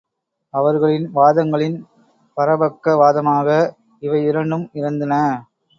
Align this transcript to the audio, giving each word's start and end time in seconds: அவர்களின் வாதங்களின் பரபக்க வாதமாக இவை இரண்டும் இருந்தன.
அவர்களின் 0.53 1.05
வாதங்களின் 1.11 1.77
பரபக்க 2.37 2.95
வாதமாக 2.95 3.47
இவை 4.01 4.21
இரண்டும் 4.23 4.69
இருந்தன. 4.73 5.13